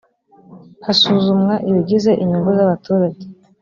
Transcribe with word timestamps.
hasuzumwa 0.85 1.53
ibigize 1.69 2.11
inyungu 2.21 2.49
z 2.57 2.59
‘abaturage. 2.65 3.23